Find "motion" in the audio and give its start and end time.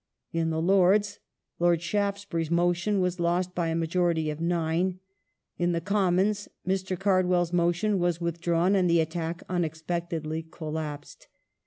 2.49-3.01, 7.53-7.99